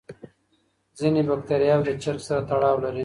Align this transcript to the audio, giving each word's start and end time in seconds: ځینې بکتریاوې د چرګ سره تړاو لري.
ځینې 0.99 1.21
بکتریاوې 1.29 1.83
د 1.87 1.91
چرګ 2.03 2.19
سره 2.27 2.41
تړاو 2.49 2.77
لري. 2.83 2.99